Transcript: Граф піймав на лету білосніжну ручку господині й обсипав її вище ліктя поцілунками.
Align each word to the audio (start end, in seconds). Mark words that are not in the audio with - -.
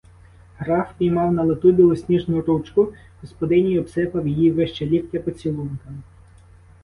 Граф 0.59 0.93
піймав 0.97 1.33
на 1.33 1.43
лету 1.43 1.71
білосніжну 1.71 2.41
ручку 2.41 2.93
господині 3.21 3.71
й 3.71 3.77
обсипав 3.77 4.27
її 4.27 4.51
вище 4.51 4.85
ліктя 4.85 5.19
поцілунками. 5.19 5.97